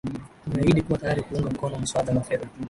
[0.43, 2.47] tumeahidi kuwa tayari kuunga mkono muswada wa fedha